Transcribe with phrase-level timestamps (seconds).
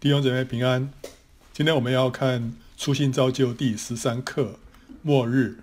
[0.00, 0.92] 弟兄姊妹平安，
[1.52, 4.54] 今天我们要看初心造就第十三课，
[5.02, 5.58] 末日。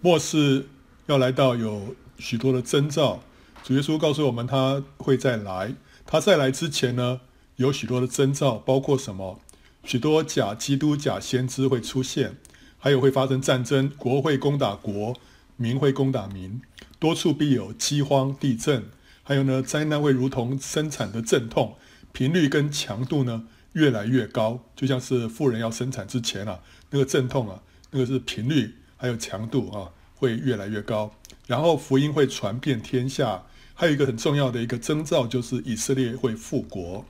[0.00, 0.68] 末世
[1.06, 3.24] 要来到，有许多的征兆。
[3.64, 5.74] 主耶稣告诉我们，他会再来。
[6.06, 7.22] 他再来之前呢，
[7.56, 9.40] 有许多的征兆，包括什么？
[9.82, 12.36] 许多假基督、假先知会出现，
[12.78, 15.16] 还有会发生战争，国会攻打国，
[15.56, 16.62] 民会攻打民，
[17.00, 18.84] 多处必有饥荒、地震，
[19.24, 21.74] 还有呢，灾难会如同生产的阵痛。
[22.18, 23.44] 频率跟强度呢
[23.74, 26.58] 越来越高，就像是妇人要生产之前啊，
[26.90, 31.14] 那个阵痛啊，那个是频率还有强度啊，会越来越高。
[31.46, 37.04] 然后福音会传遍天下，还有一个很重要的一个征兆就是以色列会复国。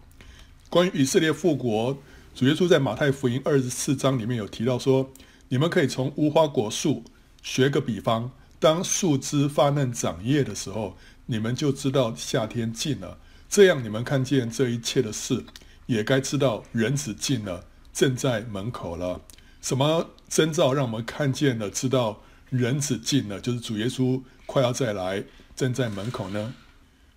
[0.68, 1.96] 关于以色列复国，
[2.34, 5.10] 主耶稣在马太福音二十四章里面有提到说，
[5.48, 7.02] 你们可以从无花果树
[7.42, 13.16] 学个比方，当树枝发嫩长叶的时候，你们就知道夏天近了。
[13.48, 15.44] 这样，你们看见这一切的事，
[15.86, 19.22] 也该知道人子近了，正在门口了。
[19.62, 25.24] 什么征兆让我们看见了，知道人子近了，就是主耶稣快要再来，
[25.56, 26.54] 正在门口呢？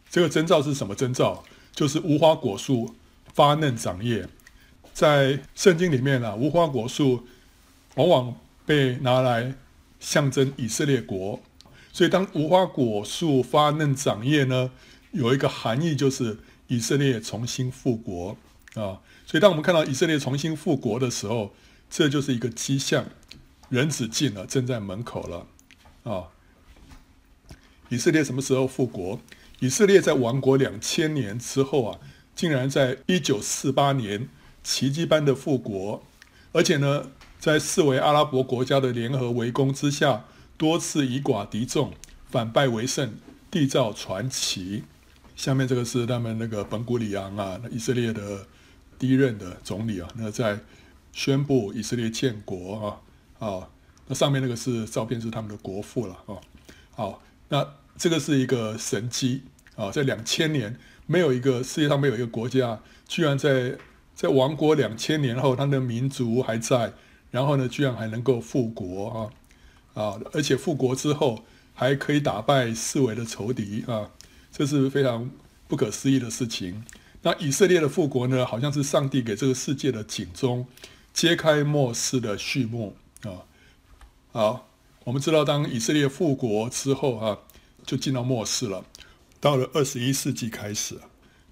[0.09, 1.43] 这个征兆是什么征兆？
[1.73, 2.95] 就是无花果树
[3.33, 4.27] 发嫩长叶。
[4.93, 7.25] 在圣经里面啊，无花果树
[7.95, 9.55] 往往被拿来
[9.99, 11.41] 象征以色列国。
[11.93, 14.71] 所以，当无花果树发嫩长叶呢，
[15.11, 18.37] 有一个含义就是以色列重新复国
[18.75, 21.53] 啊，所以当我们看到以色列重新复国的时候，
[21.89, 23.05] 这就是一个迹象，
[23.69, 25.47] 人子近了，正在门口了
[26.03, 26.27] 啊。
[27.89, 29.19] 以色列什么时候复国？
[29.59, 31.99] 以色列在亡国两千年之后啊，
[32.33, 34.29] 竟然在一九四八年
[34.63, 36.01] 奇迹般的复国，
[36.53, 40.25] 而且呢，在四维阿拉伯国家的联合围攻之下，
[40.57, 41.93] 多次以寡敌众，
[42.29, 43.13] 反败为胜，
[43.51, 44.83] 缔造传奇。
[45.35, 48.45] 下面这个是他们那个本古里昂啊，以色列的
[48.99, 50.59] 第一任的总理啊，那在
[51.11, 53.01] 宣布以色列建国
[53.39, 53.69] 啊，啊，
[54.07, 56.37] 那上面那个是照片，是他们的国父了啊，
[56.91, 59.41] 好，那这个是一个神迹
[59.75, 60.77] 啊，在两千年
[61.07, 63.77] 没有一个世界上没有一个国家，居然在
[64.13, 66.93] 在亡国两千年后，他的民族还在，
[67.31, 69.31] 然后呢，居然还能够复国
[69.95, 71.43] 啊，啊，而且复国之后
[71.73, 74.11] 还可以打败四围的仇敌啊。
[74.51, 75.31] 这是非常
[75.67, 76.83] 不可思议的事情。
[77.23, 80.65] 那以色列的复国呢，好像是上帝给这个世界的警钟，
[81.13, 83.45] 揭开末世的序幕啊。
[84.31, 84.67] 好，
[85.03, 87.37] 我们知道，当以色列复国之后啊，
[87.85, 88.83] 就进到末世了。
[89.39, 90.99] 到了二十一世纪开始，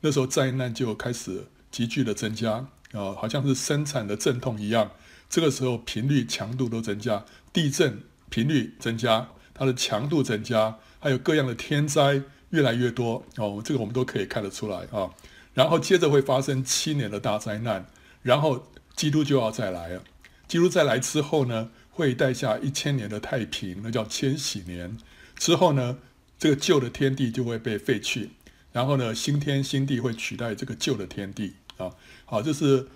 [0.01, 4.91] 那时候灾难就开始急剧的增加啊，好像是生产的阵痛一样。
[5.29, 7.23] 这个时候频率、强度都增加，
[7.53, 12.23] 地震频率增加，它的强度增加，还有各样的天灾。
[12.51, 15.09] 越来越多哦，这个我们都可以看得出来啊。
[15.53, 17.85] 然后接着会发生七年的大灾难，
[18.21, 20.03] 然后基督就要再来了。
[20.47, 24.97] 基督再来之后呢，会带下一千年的太平，那叫千禧年。
[25.38, 25.97] 之后呢，
[26.38, 28.31] 这个旧的天地就会被废去，
[28.71, 31.91] 然后呢，新天新地会取代这个旧的天地啊。
[32.25, 32.88] 好，这是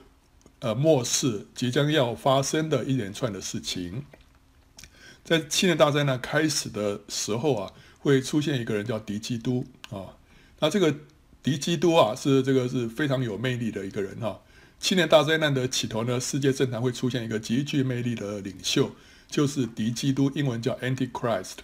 [0.59, 4.06] 呃末世即将要发生的一连串的事情。
[5.24, 7.74] 在七年大灾难开始的时候啊。
[8.03, 10.19] 会出现一个人叫敌基督啊，
[10.59, 10.94] 那这个
[11.41, 14.41] 敌基督啊是这个是非常有魅力的一个人哈。
[14.78, 18.92] 七年大灾难的起头呢，世界政坛会出现一个极具魅力的领袖，
[19.30, 21.59] 就是敌基督，英文叫 Antichrist。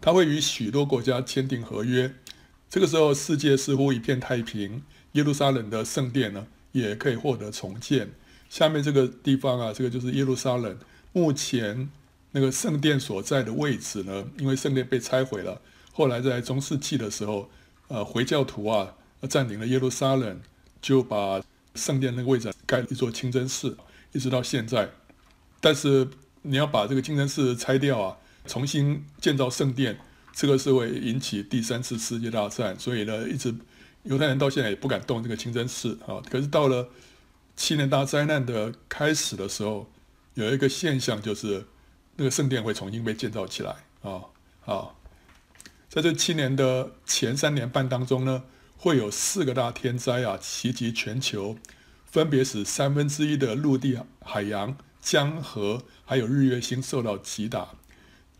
[0.00, 2.12] 他会与许多国家签订合约，
[2.68, 8.10] 这个时候世界似乎一片太平，耶路撒冷的圣殿呢也可以获得重建。
[8.50, 10.76] 下面这个地方啊，这个就是耶路撒冷，
[11.12, 11.88] 目前
[12.32, 15.60] 那个圣殿所在的位置呢，因为圣殿被拆毁了。
[15.96, 17.48] 后来在中世纪的时候，
[17.86, 18.92] 呃，回教徒啊
[19.30, 20.40] 占领了耶路撒冷，
[20.82, 21.40] 就把
[21.76, 23.78] 圣殿那个位置盖了一座清真寺，
[24.12, 24.90] 一直到现在。
[25.60, 26.08] 但是
[26.42, 29.96] 你要把这个清真寺拆掉啊，重新建造圣殿，
[30.32, 32.76] 这个是会引起第三次世界大战。
[32.76, 33.54] 所以呢，一直
[34.02, 36.20] 犹太人到现在也不敢动这个清真寺啊。
[36.28, 36.88] 可是到了
[37.54, 39.88] 七年大灾难的开始的时候，
[40.34, 41.64] 有一个现象就是
[42.16, 44.20] 那个圣殿会重新被建造起来啊
[44.66, 44.90] 啊。
[45.94, 48.42] 在这七年的前三年半当中呢，
[48.76, 51.56] 会有四个大天灾啊袭击全球，
[52.04, 57.74] 分别使三分之一的陆地、海洋、江河还有日月星受到击打。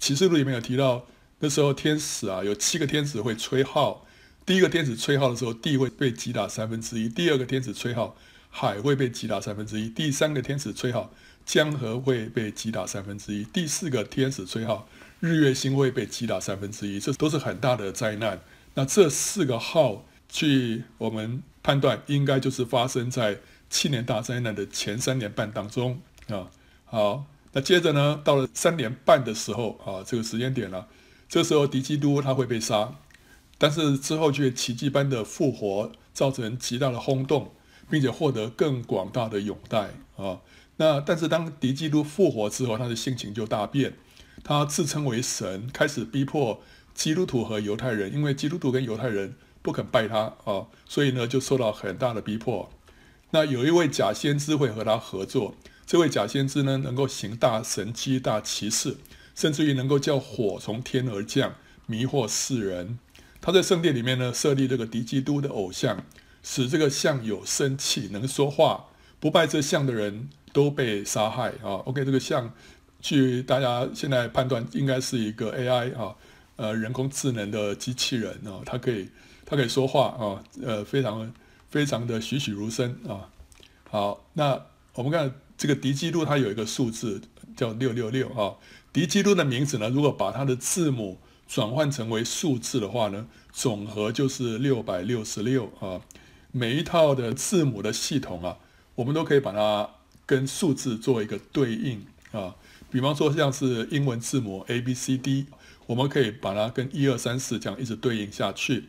[0.00, 1.06] 启示录里面有提到，
[1.38, 4.04] 那时候天使啊有七个天使会吹号，
[4.44, 8.16] 第一个天使吹号的时候，地会被击打三分之一；第二个天使吹号，
[8.50, 11.12] 海会被击打三分之一；第三个天使吹号，
[11.46, 14.88] 江河会被击打三分之一；第四个天使吹号。
[15.24, 18.42] 日月星会被击打三分之一，这都是很大的灾难。
[18.74, 23.38] 那这四个号，据我们判断应该就是发生在
[23.70, 26.50] 七年大灾难的前三年半当中啊。
[26.84, 30.88] 好，那接着呢，到了三年半的时候啊，这个时间点了，
[31.26, 32.96] 这时候敌基督他会被杀，
[33.56, 37.54] 但是之后却奇迹般的复活，造成极大的轰动，
[37.88, 40.40] 并且获得更广大的拥戴啊。
[40.76, 43.94] 那但是当敌基督复活之后，他的性情就大变，
[44.44, 46.62] 他自称为神，开始逼迫
[46.94, 49.34] 基督徒和犹太人，因为基督徒跟犹太人。
[49.62, 52.70] 不肯拜他啊，所以呢就受到很大的逼迫。
[53.30, 55.54] 那有一位假先知会和他合作，
[55.86, 58.98] 这位假先知呢能够行大神迹、大奇事，
[59.34, 61.54] 甚至于能够叫火从天而降，
[61.86, 62.98] 迷惑世人。
[63.40, 66.04] 他在圣殿里面呢设立这个敌基督的偶像，
[66.42, 68.88] 使这个像有生气、能说话。
[69.18, 71.80] 不拜这像的人都被杀害啊。
[71.86, 72.52] OK，这个像，
[73.04, 76.16] 据大家现在判断应该是一个 AI 啊，
[76.56, 79.10] 呃，人工智能的机器人啊，它可以。
[79.46, 81.30] 它可以说话啊，呃，非常
[81.68, 83.28] 非常的栩栩如生啊。
[83.90, 84.58] 好，那
[84.94, 87.20] 我们看这个迪基督，它有一个数字
[87.54, 88.56] 叫六六六啊。
[88.90, 96.00] 迪基督的名字呢，如果把它的字母转换成为数字的话呢，总和就是六百六十六啊。
[96.50, 98.56] 每一套的字母的系统啊，
[98.94, 99.90] 我们都可以把它
[100.24, 102.56] 跟数字做一个对应啊。
[102.94, 105.46] 比方说像是英文字母 A B C D，
[105.84, 108.84] 我们可以把它跟一二三四这样一直对应下去。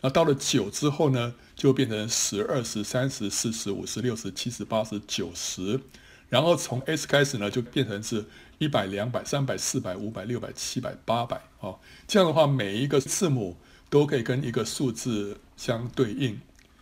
[0.00, 5.80] 那到了九之后呢，就变成十、二十、三十、四十、五十、六十、七十、八十、九十，
[6.28, 8.24] 然后从 S 开始呢，就变成是
[8.58, 11.80] 一百、两百、三百、四百、五百、六百、七百、八百哦。
[12.06, 13.56] 这样的话，每一个字母
[13.90, 16.40] 都可以跟一个数字相对应。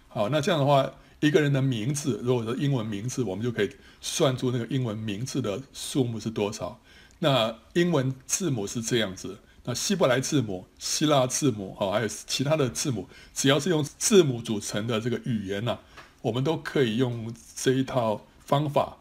[0.09, 3.71] 好，那这样的话，一个人的名字，如果是英文名字，我们就可以
[4.01, 6.81] 算出那个英文名字的数目是多少。
[7.21, 9.39] 那英文字母是这样子。
[9.65, 15.79] 那希伯来字母、希腊字母，哈，还有其他的字母，只要是用字母组成的这个语言呢，
[16.23, 18.99] 我们都可以用这一套方法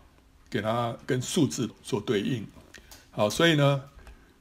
[0.50, 2.48] 给它跟数字做对应。
[3.12, 3.84] 好，所以呢，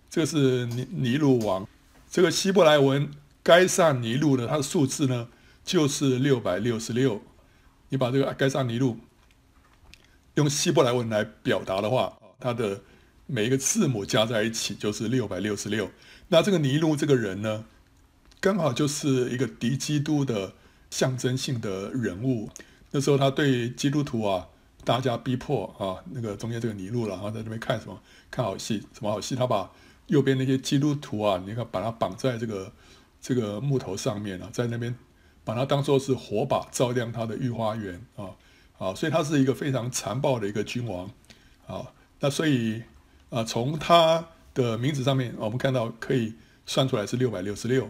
[0.08, 1.68] 这个是尼尼禄王，
[2.10, 3.10] 这个希伯来文
[3.42, 5.28] 该上尼禄呢，它的数字呢
[5.62, 7.20] 就是六百六十六。
[7.94, 8.98] 你把这个盖撒尼禄
[10.34, 12.82] 用希伯来文来表达的话，它的
[13.28, 15.88] 每一个字母加在一起就是六百六十六。
[16.26, 17.64] 那这个尼禄这个人呢，
[18.40, 20.54] 刚好就是一个敌基督的
[20.90, 22.50] 象征性的人物。
[22.90, 24.48] 那时候他对基督徒啊，
[24.84, 28.00] 大家逼迫啊，那个中间这个尼禄了，然后在那边看什么？
[28.28, 28.80] 看好戏？
[28.92, 29.36] 什么好戏？
[29.36, 29.70] 他把
[30.08, 32.72] 右边那些基督徒啊，你看把他绑在这个
[33.20, 34.92] 这个木头上面啊，在那边
[35.44, 38.30] 把它当做是火把照亮他的御花园啊
[38.78, 41.10] 啊，所以他是一个非常残暴的一个君王
[41.66, 41.92] 啊。
[42.20, 42.82] 那所以
[43.30, 44.26] 啊，从他。
[44.54, 46.32] 的名字上面，我们看到可以
[46.64, 47.88] 算出来是六百六十六。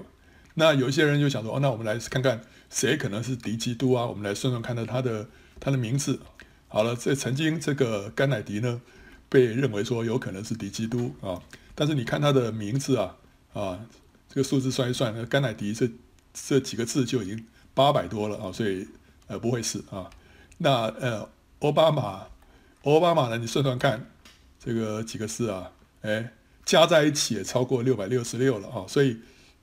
[0.55, 2.41] 那有一些人就想说，哦，那我们来看看
[2.71, 4.07] 谁可能是敌基督啊？
[4.07, 5.29] 我们来算算看到他的
[5.61, 6.21] 他的名字。
[6.69, 8.81] 好了，这曾经这个甘乃迪呢，
[9.29, 11.43] 被认为说有可能是敌基督啊。
[11.75, 13.15] 但是你看他的名字啊
[13.53, 13.87] 啊，
[14.31, 15.87] 这个数字算一算，甘乃迪这
[16.35, 18.87] 这几个字就已经八百多了啊，所以
[19.29, 20.11] 呃不会是啊。
[20.59, 21.27] 那呃
[21.61, 22.27] 奥巴马，
[22.83, 23.39] 奥巴马呢？
[23.39, 24.11] 你算算看
[24.63, 25.71] 这个几个字啊？
[26.03, 26.33] 哎。
[26.67, 29.19] 加在一起也超过六百六十六了啊，所以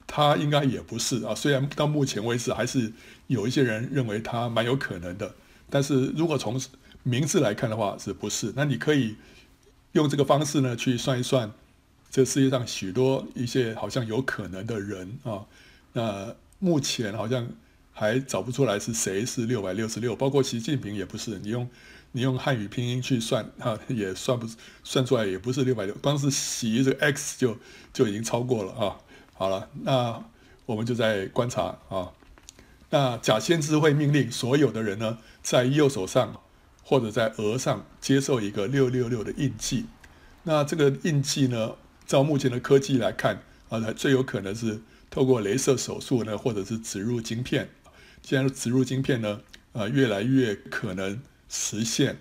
[0.05, 1.33] 他应该也不是啊。
[1.33, 2.93] 虽然到目前为止还是
[3.25, 5.33] 有一些人认为他蛮有可能的，
[5.67, 6.61] 但是如果从
[7.01, 8.53] 名字来看的话，是不是？
[8.55, 9.15] 那你可以
[9.93, 11.51] 用这个方式呢去算一算，
[12.11, 15.47] 这世界上许多一些好像有可能的人啊，
[15.93, 17.45] 那目前好像
[17.91, 21.37] 还找不出来是谁是六百六十六，包括习近平也不是。
[21.39, 21.69] 你用。
[22.13, 24.45] 你用汉语拼音去算，哈，也算不
[24.83, 27.57] 算出来，也不是六百六，光是习这个 X 就
[27.93, 28.97] 就已经超过了啊。
[29.31, 30.21] 好了，那
[30.65, 32.11] 我们就在观察啊。
[32.89, 36.41] 那假先知会命令所有的人呢，在右手上
[36.83, 39.85] 或者在额上接受一个六六六的印记。
[40.43, 41.75] 那这个印记呢，
[42.05, 47.69] 照目前的科技来看啊，最有可能是透过镭射手术呢，或者是植入晶片。
[48.23, 49.41] 现在植入晶片呢，
[49.73, 51.21] 啊，越来越可能。
[51.53, 52.17] 实现，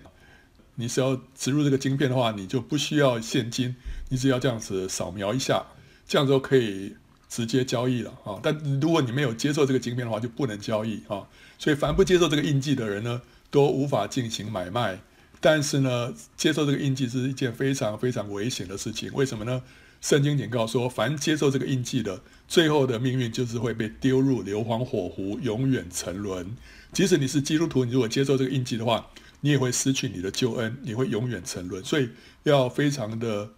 [0.75, 3.73] 你只要植入这个晶片的话，你就不需要现金，
[4.09, 5.65] 你只要这样子扫描一下，
[6.05, 6.97] 这样就可以
[7.29, 8.41] 直接交易了啊。
[8.43, 11.23] 但如果你没有接受这个晶片的话，就不能交易啊。
[11.57, 14.99] 所以凡不接受这个印记的人呢，都无法进行买卖。
[15.39, 19.09] 但是呢，接受这个印记是一件非常非常危险的事情。
[19.13, 19.63] 为什么呢？
[20.01, 26.57] 圣经警告说，凡接受这个印记的，最后的命运就是会被丢入硫磺火湖，永远沉沦。
[26.91, 29.07] 即使你是基督徒，你如果接受这个印记的话，
[29.41, 31.83] 你也会失去你的救恩，你会永远沉沦。
[31.83, 32.09] 所以
[32.43, 33.51] 要非常的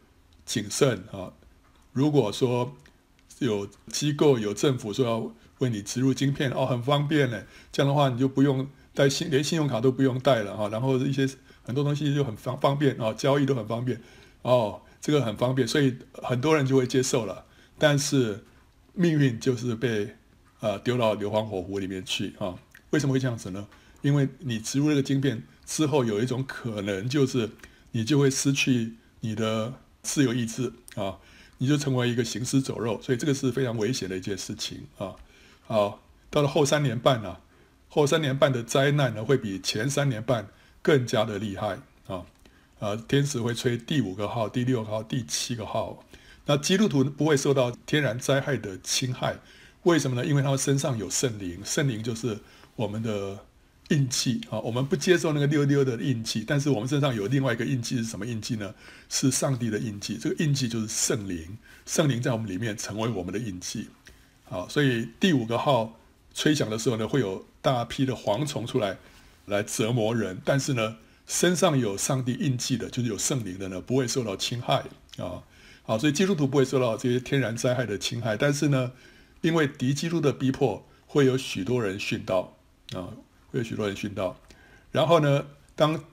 [0.46, 1.32] 谨慎啊！
[1.94, 2.76] 如果说
[3.40, 7.42] 有机构、有政府说要为你植入晶片哦，很方便呢。
[7.72, 10.68] 这样的话，你就不用带信，连信用卡都不用带了哈。
[10.68, 11.28] 然后一些
[11.64, 14.02] 很多东西就很方方便啊，交易都很方便
[14.42, 17.46] 哦，这个很方便，所以很多人就会接受了。
[17.78, 18.46] 但是
[18.94, 20.16] 命运就是被
[20.62, 22.56] 呃丢到硫磺火湖里面去啊。
[22.92, 23.68] 为什么会这样子呢？
[24.02, 27.50] 因为你植入这个晶片之后，有一种可能就是
[27.92, 31.20] 你就会失去你的自由意志啊。
[31.60, 35.16] 你就成为一个行尸走肉，所以这个是非常危险的一件事情啊！
[35.62, 37.42] 好，到了后三年半呢、啊，
[37.88, 40.50] 后三年半的灾难呢，会比前三年半
[40.82, 42.26] 更加的厉害啊！
[42.84, 46.04] 啊，天使会吹第五个号、第六个号、第七个号。
[46.46, 49.38] 那基督徒不会受到天然灾害的侵害，
[49.84, 50.26] 为什么呢？
[50.26, 52.40] 因为他们身上有圣灵，圣灵就是
[52.76, 53.46] 我们的。
[53.90, 58.74] 印记啊，我们不接受那个溜溜的印记，但是我们身上有另外一个印记是什么印记呢？
[59.10, 60.18] 是上帝的印记。
[60.18, 63.90] 这个印记就是圣灵，圣灵在我们里面成为我们的印记。
[64.46, 66.00] 好，所以第五个号
[66.34, 68.98] 吹响的时候呢，会有大批的蝗虫出来
[69.48, 70.96] 来折磨人，但是呢，
[71.26, 74.84] 身上有上帝印记的，就是有圣灵的呢，不会受到侵害
[75.18, 75.44] 啊。
[75.84, 78.92] 好，所以基督徒不会受到这些天然灾害的侵害，但是呢，
[79.42, 82.58] 因为敌基督的逼迫，会有许多人殉道
[82.94, 83.10] 啊。
[83.52, 84.36] 会有许多人殉道，
[84.92, 86.04] 然后呢，当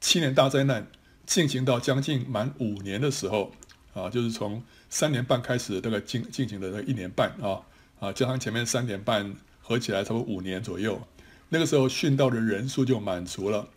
[0.00, 0.84] 七年大灾难
[1.24, 3.52] 进行到将近满五年的时候，
[3.94, 7.62] 啊，就是从三年半开始，大概进进行的那一年半啊，
[8.00, 11.00] 啊，加上前面三年半，合起来差不多五年左右。
[11.50, 13.68] 那个时候殉道的人数就满足了，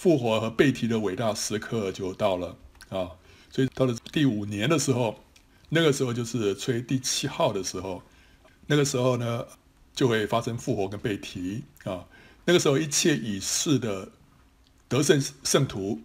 [0.00, 2.56] 复活和被提的伟大时刻就到了
[2.88, 3.10] 啊。
[3.50, 5.22] 所以到了第五年的时候，
[5.68, 8.02] 那个时候就是吹第七号的时候，
[8.66, 9.44] 那个时候呢，
[9.92, 12.06] 就会发生复活跟被提啊。
[12.46, 14.12] 那个时候，一切已逝的
[14.88, 16.00] 得胜圣徒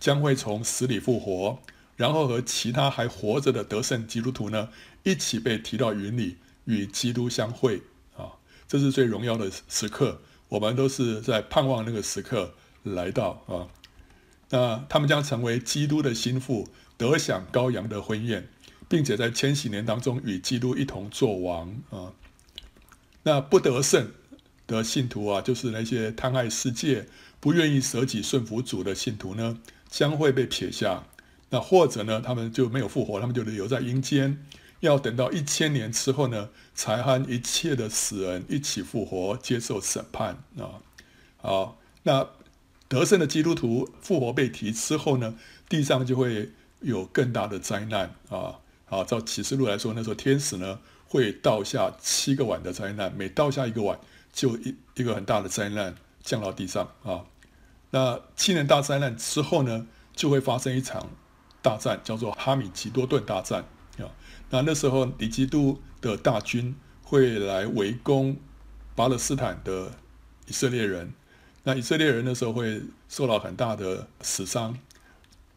[0.00, 1.60] 将会从死里复活，
[1.94, 4.70] 然后和其他还活着的得胜基督徒呢，
[5.04, 7.82] 一起被提到云里，与基督相会
[8.16, 8.32] 啊！
[8.66, 12.54] 这是最荣耀的时刻，我们都是在盼望那个时刻
[12.94, 13.68] 来到啊！
[14.50, 18.48] 那他们将成为基督的心腹，得享羔羊的婚宴，
[18.88, 22.12] 并且在千禧年当中与基督一同作王啊！
[23.22, 24.10] 那不得胜。
[24.66, 27.06] 的信徒啊，就是那些贪爱世界、
[27.38, 31.04] 不愿意舍己顺服主的信徒呢，将会被撇下。
[31.50, 34.44] 那或者呢，他们就没有复活，他们就留在阴间，
[34.80, 40.82] 要等到一千年之后呢，才和一切的死人一起复活，接受审判啊。
[41.36, 42.28] 好，那
[42.88, 45.34] 得胜的基督徒复活被提之后呢，
[45.68, 48.60] 地上就会有更大的灾难啊。
[48.88, 50.78] 啊，照启示录来说，那时候天使呢
[51.08, 53.98] 会倒下七个碗的灾难，每倒下一个碗。
[54.32, 57.24] 就一一个很大的灾难降到地上啊，
[57.88, 61.08] 那七年大灾难之后呢，就会发生一场
[61.62, 63.64] 大战，叫做哈米吉多顿大战
[63.96, 64.12] 啊。
[64.50, 68.36] 那那时候敌基督的大军会来围攻
[68.94, 69.90] 巴勒斯坦的
[70.48, 71.14] 以色列人，
[71.66, 74.78] 那以色列人那时候会受到很大的死伤，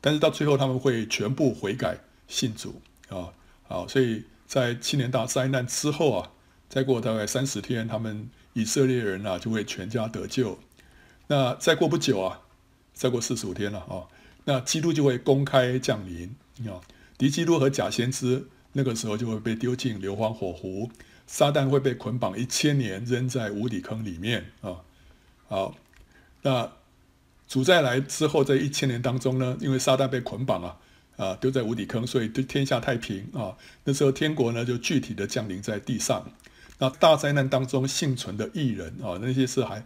[0.01, 3.29] 但是到最后他们会全部悔改信主啊。
[3.67, 6.31] 好，所以在七年大灾难之后啊，
[6.67, 8.29] 再过大概三十天，他们。
[8.53, 10.57] 以色列人啊，就会全家得救。
[11.27, 12.41] 那再过不久啊，
[12.93, 14.09] 再过四十五天了啊，
[14.45, 16.35] 那基督就会公开降临
[16.67, 16.81] 啊。
[17.17, 20.89] 敌基督和假先知那个时候就会被丢进硫磺火湖，
[21.27, 24.81] 撒旦会被捆绑一千年，扔在无底坑里面啊。
[25.47, 25.75] 好，
[26.41, 26.71] 那
[27.47, 30.77] 主再来之后，在一千年当中呢，因为撒旦被捆绑啊，
[31.17, 33.57] 啊，丢在无底坑，所以对天下太平啊。
[33.83, 36.31] 那时候天国呢，就具体的降临在地上。
[36.77, 39.83] 那大灾难当中幸存的义人啊，那些是还，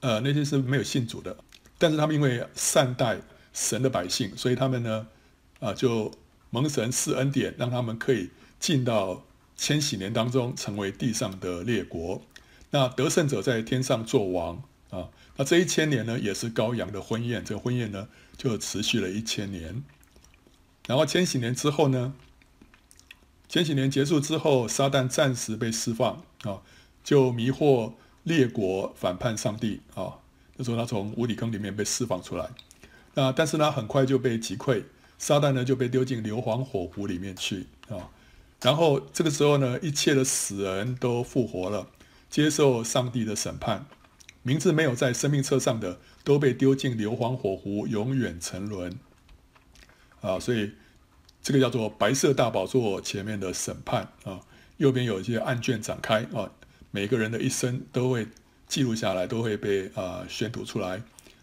[0.00, 1.36] 呃，那些是没有信主的，
[1.78, 3.18] 但是他们因为善待
[3.52, 5.06] 神的百姓，所以他们呢，
[5.58, 6.12] 啊，就
[6.50, 9.24] 蒙神赐恩典，让他们可以进到
[9.56, 12.22] 千禧年当中，成为地上的列国。
[12.70, 19.84] 那得胜者在天上作王啊，那这一千年呢，也是羔羊的婚宴，这个婚宴呢，就持续了一千年。
[20.86, 22.14] 然后千禧年之后呢，
[23.48, 26.62] 千禧年结束之后，撒旦暂时被释放啊，
[27.04, 30.18] 就迷惑列国反叛上帝啊。
[30.56, 32.48] 那时候他从无底坑里面被释放出来，
[33.14, 34.84] 那但是呢，很快就被击溃，
[35.18, 38.08] 撒旦呢就被丢进硫磺火湖里面去啊。
[38.62, 41.88] 然后这个时候呢，一切的死人都复活了，
[42.30, 43.84] 接受上帝的审判，
[44.46, 48.98] 名字没有在生命册上的都被丢进硫磺火湖，永远沉沦
[50.20, 50.38] 啊。
[50.38, 50.72] 所以。
[51.42, 54.40] 这个叫做白色大宝座前面的审判啊，
[54.78, 56.50] 右边有一些案卷展开啊，
[56.90, 58.26] 每个人的一生都会
[58.66, 61.00] 记录下来，都会被啊宣读出来。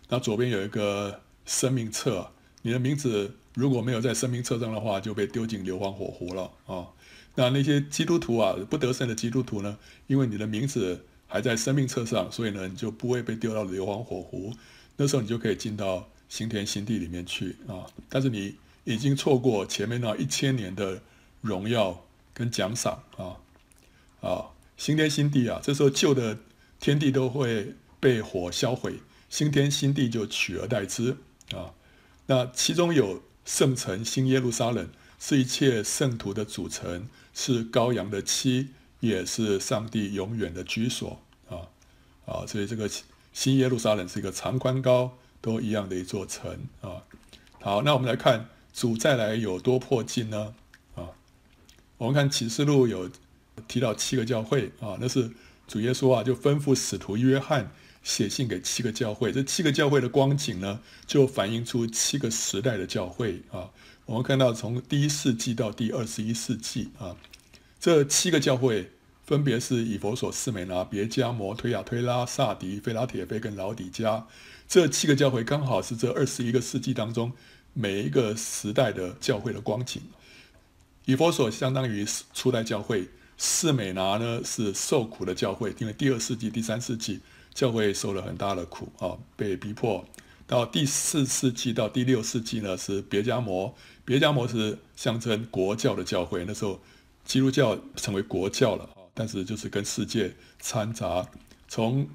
[0.09, 2.31] 那左边有一个生命册，
[2.63, 6.89] 你的名字如果没有在生命册上的话，就被丢进硫磺火湖了啊。
[7.35, 14.53] 那那些基督徒啊，不得胜的基督徒呢，因为你的名字还在生命册上，所以呢，你就不会被丢到硫磺火湖。
[14.97, 17.89] 那时候你就可以进到新天新地里面去啊。
[18.07, 21.01] 但是你已经错过前面那一千年的
[21.41, 23.41] 荣耀跟奖赏啊
[24.21, 24.51] 啊！
[24.77, 26.37] 新天新地啊，这时候旧的
[26.79, 31.17] 天地都会被火销毁，新天新地就取而代之
[31.51, 31.73] 啊。
[32.27, 34.87] 那其中有圣城新耶路撒冷，
[35.17, 37.09] 是一切圣徒的组成。
[37.35, 38.67] 是羔羊的妻，
[38.99, 41.19] 也是上帝永远的居所
[42.25, 42.45] 啊！
[42.47, 42.89] 所以这个
[43.33, 47.03] 新耶路撒冷是一个长宽高都一样的一座城啊。
[47.59, 50.53] 好，那我们来看主再来有多迫近呢？
[50.95, 51.09] 啊，
[51.97, 53.09] 我们看启示录有
[53.67, 55.31] 提到七个教会啊，那是
[55.67, 57.71] 主耶稣啊就吩咐使徒约翰
[58.03, 59.31] 写信给七个教会。
[59.31, 63.69] 这七个教会的光景呢，就反映出七个时代的教会啊。
[64.05, 67.15] 我们看到从第一世纪到第二十一世纪啊，
[67.79, 68.91] 这七个教会
[69.25, 74.27] 分别是以弗所、士美拿、别迦摩、推亚推拉、撒迪、菲拉铁非跟老底加。
[74.67, 77.31] 这七个教会刚好是这二十一个世纪当中
[77.73, 80.01] 每一个时代的教会的光景。
[81.05, 87.19] 以弗所相当于初代教会，士美拿呢是受苦的教会，因为第二世纪、第三世纪
[87.53, 90.05] 教会受了很大的苦啊，被逼迫。
[90.45, 93.73] 到第四世纪到第六世纪呢是别迦摩。
[94.05, 96.81] 别迦摩是象征国教的教会，那时候
[97.25, 101.27] 基督教成为国教了，但是就是跟世界掺杂。
[101.67, 102.07] 从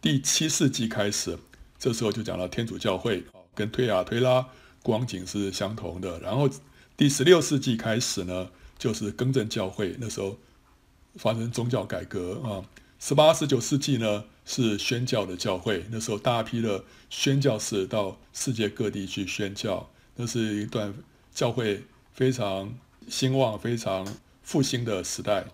[0.00, 1.38] 第七世纪开始，
[1.78, 3.24] 这时候就讲到天主教会，
[3.54, 4.48] 跟推雅推拉
[4.82, 6.20] 光景是相同的。
[6.20, 6.48] 然后
[6.96, 10.38] 第十六世纪开始呢，就是更正教会，那时候
[11.16, 12.64] 发生宗教改革啊。
[12.98, 20.94] 十八、十九世纪呢是宣教的教会，那时候大批的宣教士到世界各地去宣教，那是一段。
[21.34, 21.82] 教会
[22.12, 24.06] 非常兴旺、非常
[24.44, 25.44] 复兴的时代。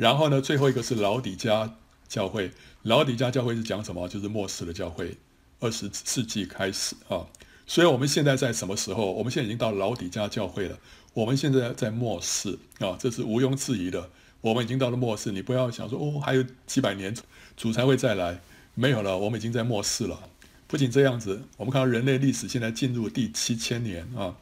[0.00, 1.76] 然后呢，最后一个是老底嘉
[2.08, 2.50] 教会。
[2.84, 4.08] 老底嘉教会是讲什么？
[4.08, 5.14] 就是末世的教会。
[5.58, 7.26] 二十世纪开始啊，
[7.66, 9.12] 所以我们现在在什么时候？
[9.12, 10.78] 我们现在已经到老底嘉教会了。
[11.12, 14.08] 我们现在在末世啊，这是毋庸置疑的。
[14.40, 17.14] 我们已经到了末世，你不要想说哦，还有几百年
[17.58, 18.40] 主才会再来，
[18.74, 20.18] 没有了，我们已经在末世了。
[20.66, 24.34] 不仅这样子，我们看到人类历史现在进入第七千年啊。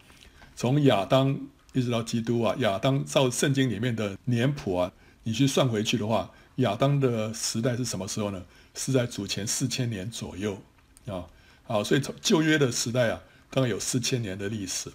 [0.54, 1.36] 从亚当
[1.72, 4.92] 一直到基督啊，亚当照圣经里面的年谱啊，
[5.28, 8.42] 你去算回去的话，亚当的时代是什么时候呢？
[8.74, 10.62] 是在主前四千年左右
[11.06, 11.26] 啊。
[11.64, 14.90] 好，所以从旧约的时代啊，大概有四千年的历史。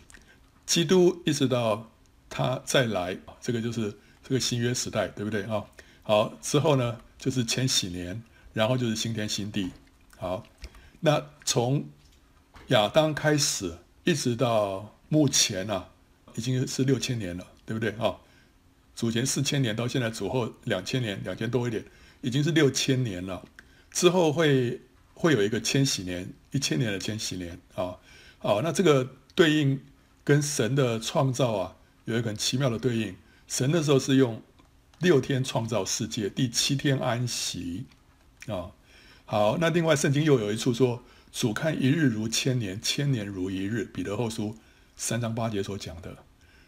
[0.65, 1.91] 基督一直到
[2.29, 5.63] 他再来，这个就是这个新约时代，对不对啊？
[6.01, 9.71] 好，之后呢就是千禧年，然后就是新天新地。
[10.17, 10.43] 好，
[11.01, 11.85] 那从
[12.67, 14.89] 亚当开始一直到。
[15.09, 15.89] 目前啊，
[16.33, 18.17] 已经是六千年了，对不对啊？
[18.95, 21.83] 祖前四千年到现在祖后两千年，两千多一点，
[22.21, 23.43] 已经是六千年了。
[23.91, 24.81] 之后会
[25.13, 27.97] 会有一个千禧年，一千年的千禧年啊。
[28.39, 29.81] 好，那这个对应
[30.23, 31.75] 跟神的创造啊，
[32.05, 33.15] 有一个很奇妙的对应。
[33.47, 34.41] 神的时候是用
[34.99, 37.85] 六天创造世界，第七天安息
[38.47, 38.71] 啊。
[39.25, 43.83] 好，那另外圣经又有一处说，主看一日如千年，千年如一日。
[43.85, 44.55] 彼得后书。
[44.95, 46.17] 三章八节所讲的，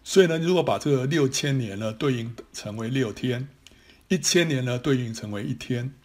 [0.07, 3.49] 所以呢，如果把这个六千年呢对应成为六天，
[4.07, 5.95] 一千年呢对应成为一天，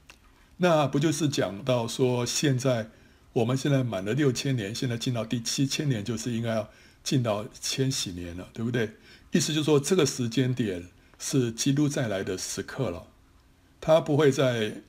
[0.57, 2.89] 那不就是讲到说，现在
[3.35, 6.71] 我们现在满了六千年，现在进到第七千年，就是应该要
[7.05, 8.91] 进到千禧年了，对不对？
[9.33, 13.07] 意思就是说，这个时间点是基督再来的时刻了，
[13.83, 14.81] 他不会再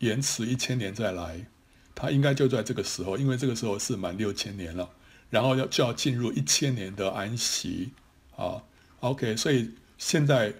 [0.00, 1.46] 延迟一千年再来，
[1.94, 4.90] 他应该就在这个时候，因为这个时候是满六千年了。
[5.30, 7.90] 然后要就要进入一千年的安息
[8.36, 8.62] 啊
[9.00, 10.52] ，OK，所以现在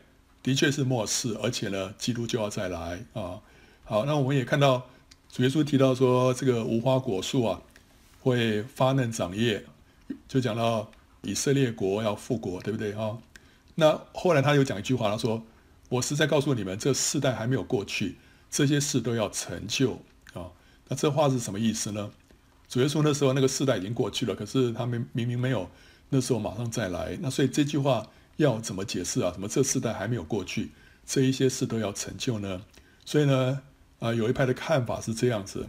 [0.43, 3.41] 的确是末世，而且呢，基督就要再来啊。
[3.85, 4.89] 好，那我们也看到
[5.31, 7.63] 主耶稣提到说，这个无花果树啊
[8.21, 9.65] 会发嫩长叶，
[10.27, 10.91] 就讲到
[11.23, 13.19] 以色列国要复国，对不对啊？
[13.75, 15.45] 那后来他又讲一句话，他说
[15.91, 18.17] ：“我实在告诉你们，这世代还没有过去，
[18.51, 20.01] 这些事都要成就
[20.33, 20.49] 啊。”
[20.89, 22.11] 那这话是什么意思呢？
[22.69, 25.69] 主耶稣那时候那个世代已经过去了，可是他们明明没有
[26.09, 29.33] 那时候马上再来，那所以这句话要怎么解释啊？
[29.33, 30.71] 什么这世代还没有过去，
[31.05, 32.63] 这一些事都要成就呢？
[33.05, 33.63] 所以呢，
[33.99, 35.67] 啊、有一派的看法是这样子，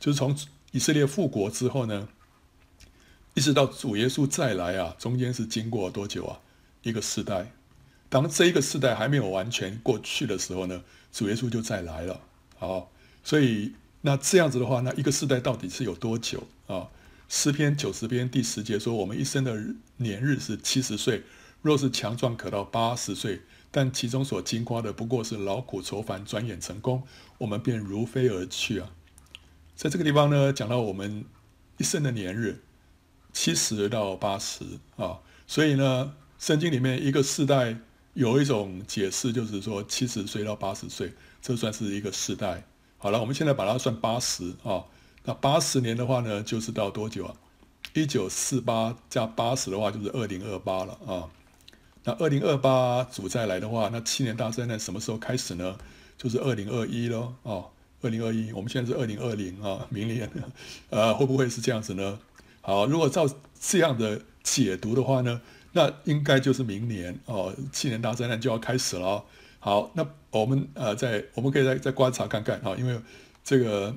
[0.00, 0.36] 就是从
[0.72, 2.08] 以色列复国之后呢，
[3.34, 6.40] 一直到主耶稣再来啊，中间是经过多久啊？
[6.82, 7.52] 一个世代。
[8.08, 12.20] 当这一个世代还没有完全过去的时候呢，主耶稣就再来了。
[12.56, 12.90] 好，
[13.22, 13.74] 所以。
[14.06, 16.88] 那这样子的话，那一个世代到底是有多久啊？
[17.28, 19.56] 诗篇九十篇第十节说：“我们一生的
[19.96, 21.22] 年日是七十岁，
[21.62, 23.42] 若是强壮，可到八十岁。
[23.70, 27.02] 但其中所经过的不过是劳苦愁烦，转眼成功，
[27.38, 28.90] 我们便如飞而去啊。
[29.74, 31.24] 在这个地方呢，讲到我们
[31.78, 32.62] 一生的年日，
[33.32, 34.64] 七十到八十
[34.96, 37.76] 啊，所以呢，圣经里面一个世代
[38.12, 42.64] 有一种解释，就是说七十岁到八十岁，这算是一个世代。
[42.96, 44.84] 好了，我们现在把它算八十啊，
[45.24, 47.34] 那八十年的话呢，就是到多久啊？
[47.94, 51.28] 一九四八加八十的话，就是二零二八了啊。
[52.04, 55.78] 那二零二八主再来的话，那七年大灾难什么时候开始呢？
[56.18, 57.34] 就是二零二一咯。
[57.42, 57.70] 哦，
[58.02, 60.30] 二零二一，我们现在是二零二零啊，明年，
[60.90, 62.18] 呃，会不会是这样子呢？
[62.60, 63.26] 好，如果照
[63.58, 65.40] 这样的解读的话呢，
[65.72, 69.24] 那应该就是明年哦，七年大灾难就要开始了。
[69.58, 73.00] 好，那我们呃，在我们可以再再观察看看啊，因为
[73.42, 73.94] 这个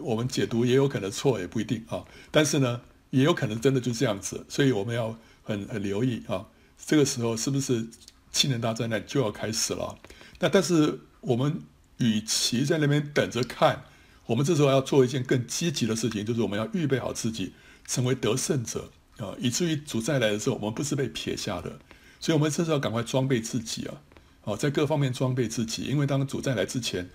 [0.00, 2.04] 我们解读也有可能错，也不一定啊。
[2.30, 6.46] 但是呢，也有可能真的就这样子，所以我们要很很留意啊。
[6.84, 7.88] 这个时候是不是
[8.32, 9.98] 七年大灾难就要开始了？
[10.38, 11.62] 那但是我们
[11.98, 13.84] 与其在那边等着看，
[14.26, 17.52] 我们这时候要做一件更积极的事情，就是我们要预备好自己，
[17.86, 21.78] 成为得胜者啊，以至于主再来的时候，我们不是被撇下的。
[22.18, 24.00] 所以，我们这时候要赶快装备自己啊，
[24.44, 27.10] 哦，在各方面装备自己，因为当主再来之前，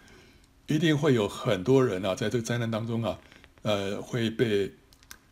[0.68, 3.20] 一定会有很多人啊，在这个灾难当中啊，
[3.62, 4.72] 呃，会被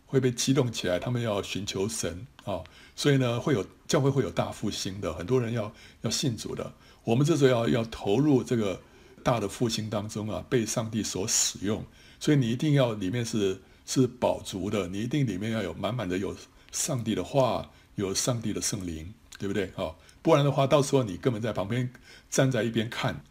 [0.05, 2.61] 会被激动起来，他们要寻求神啊。
[2.95, 6.71] 所以呢，会有教会会有大复兴的，很多人要要信主的。
[7.03, 8.79] 我们这时候要要投入这个
[9.23, 11.83] 大的复兴当中啊，被上帝所使用。
[12.19, 16.35] 所以你一定要里面是是饱足的，你一定里面要有满满的有
[16.71, 19.65] 上帝的话，有上帝的圣灵，对不对？
[19.75, 21.91] 啊，不然的话，到时候你根本在旁边
[22.29, 23.23] 站在一边看，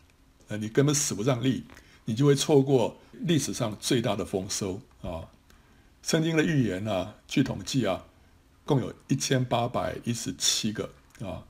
[0.49, 1.65] 呃，你根本使不上力，
[2.05, 5.29] 你就会错过历史上最大的丰收啊！
[6.03, 8.05] 圣经的预言啊，据统计啊。
[8.65, 10.89] 共有一千八百一十七个
[11.21, 11.43] 啊，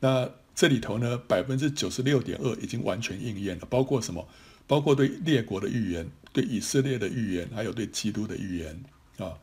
[0.00, 4.26] 那这里头呢，百分之九十六点二已经完全应验了，包括什么？
[4.66, 8.82] 包括对列国的预言，对以色列的预言，还有对基督的预言
[9.18, 9.38] 啊。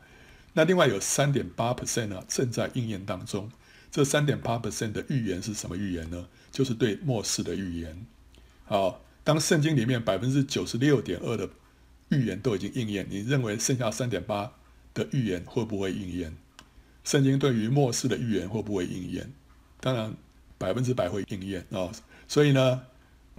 [0.52, 3.50] 那另外有三点八 percent 呢，正在应验当中。
[3.90, 6.28] 这三点八 percent 的预言是什么预言呢？
[6.52, 8.06] 就是对末世的预言。
[8.66, 11.50] 好，当圣经里面百分之九十六点二的
[12.10, 14.52] 预言都已经应验，你认为剩下三点八
[14.94, 16.36] 的预言会不会应验？
[17.02, 19.32] 圣经对于末世的预言会不会应验？
[19.80, 20.14] 当然，
[20.58, 21.90] 百分之百会应验啊！
[22.28, 22.82] 所以呢，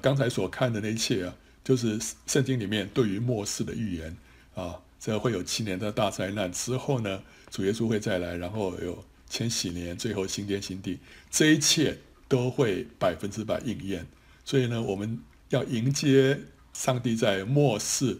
[0.01, 4.17] 刚才所看的那一切啊，就是圣经里面对于末世的预言
[4.55, 4.81] 啊。
[4.99, 10.99] 这会有七年的大灾难之后呢，主耶稣会再来，然后有千禧年，最后新天新地，
[11.31, 11.97] 这一切
[12.27, 14.05] 都会百分之百应验。
[14.43, 16.41] 所以呢，我们要迎接
[16.73, 18.19] 上帝在末世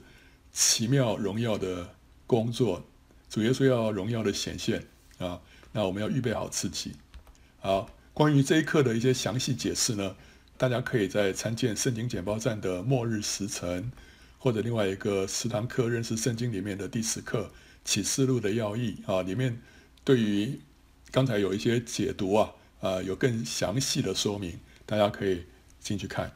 [0.51, 1.93] 奇妙荣耀的
[2.25, 2.85] 工作，
[3.29, 4.85] 主耶稣要荣耀的显现。
[5.17, 6.93] 啊，那我们要预备好自己。
[7.59, 10.15] 好，关于这一课的一些详细解释呢，
[10.57, 13.91] 大家可以在参见圣经简报站的末日时辰，
[14.37, 17.51] 或者另外一个十堂课认识圣经里面的第十课
[17.83, 19.59] 启示录的要义啊，里面
[20.03, 20.59] 对于
[21.09, 25.43] 刚才有一些解读啊，啊，有更详细的说明，大家可以
[25.79, 26.31] 进去看。